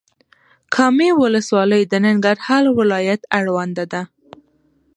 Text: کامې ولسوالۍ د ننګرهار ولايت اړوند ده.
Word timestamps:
کامې 0.73 1.09
ولسوالۍ 1.21 1.83
د 1.87 1.93
ننګرهار 2.05 2.63
ولايت 2.79 3.21
اړوند 3.37 3.77
ده. 3.91 4.01